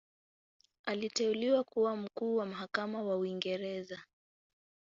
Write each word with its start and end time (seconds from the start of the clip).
Aliteuliwa 0.85 1.63
kuwa 1.63 1.95
Mkuu 1.97 2.35
wa 2.35 2.45
Mahakama 2.45 3.01
wa 3.03 3.17
Uingereza. 3.17 3.99